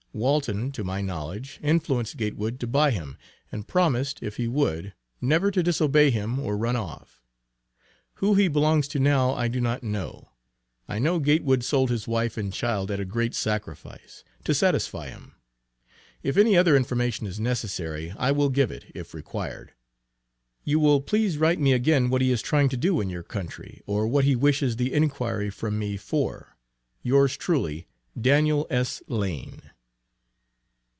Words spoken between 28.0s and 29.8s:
DANIEL S. LANE.